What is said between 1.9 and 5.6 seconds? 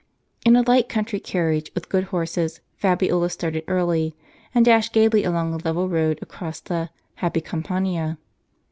horses, Fabiola started early, and dashed gaily along